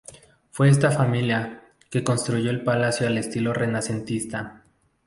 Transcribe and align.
Fue 0.49 0.67
esta 0.69 0.89
familia, 0.89 1.61
que 1.91 1.99
reconstruyó 1.99 2.49
el 2.49 2.63
palacio 2.63 3.05
al 3.05 3.19
estilo 3.19 3.53
renacentista. 3.53 4.63